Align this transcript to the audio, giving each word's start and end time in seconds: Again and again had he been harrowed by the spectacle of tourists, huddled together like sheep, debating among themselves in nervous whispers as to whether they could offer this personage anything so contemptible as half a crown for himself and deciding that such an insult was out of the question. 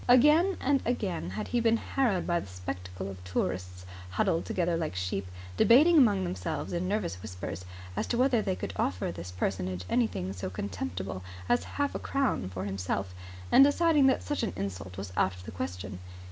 Again 0.07 0.57
and 0.59 0.81
again 0.83 1.29
had 1.29 1.49
he 1.49 1.59
been 1.59 1.77
harrowed 1.77 2.25
by 2.25 2.39
the 2.39 2.47
spectacle 2.47 3.07
of 3.07 3.23
tourists, 3.23 3.85
huddled 4.09 4.45
together 4.45 4.75
like 4.75 4.95
sheep, 4.95 5.27
debating 5.57 5.95
among 5.95 6.23
themselves 6.23 6.73
in 6.73 6.87
nervous 6.87 7.21
whispers 7.21 7.65
as 7.95 8.07
to 8.07 8.17
whether 8.17 8.41
they 8.41 8.55
could 8.55 8.73
offer 8.77 9.11
this 9.11 9.29
personage 9.29 9.85
anything 9.91 10.33
so 10.33 10.49
contemptible 10.49 11.21
as 11.47 11.65
half 11.77 11.93
a 11.93 11.99
crown 11.99 12.49
for 12.49 12.63
himself 12.65 13.13
and 13.51 13.63
deciding 13.63 14.07
that 14.07 14.23
such 14.23 14.41
an 14.41 14.53
insult 14.55 14.97
was 14.97 15.13
out 15.15 15.35
of 15.35 15.43
the 15.43 15.51
question. 15.51 15.99